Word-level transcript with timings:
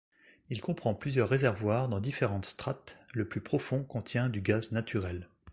Il 0.49 0.61
comprend 0.63 0.95
plusieurs 0.95 1.29
réservoirs 1.29 1.87
dans 1.87 1.99
différentes 1.99 2.47
strates, 2.47 2.97
le 3.13 3.27
plus 3.29 3.39
profond 3.39 3.83
contient 3.83 4.29
du 4.29 4.41
gaz 4.41 4.71
naturel. 4.71 5.29